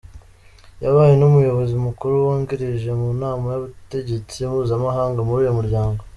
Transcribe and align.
Yabaye 0.83 1.13
n’umuyobozi 1.17 1.75
mukuru 1.85 2.13
wungirije 2.25 2.89
mu 2.99 3.09
nama 3.21 3.45
y’ubutegetsi 3.53 4.37
mpuzamahanga 4.49 5.19
muri 5.23 5.39
uyu 5.43 5.57
muryango. 5.59 6.01